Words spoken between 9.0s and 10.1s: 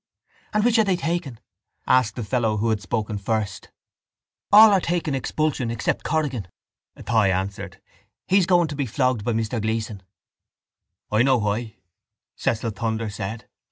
by Mr Gleeson.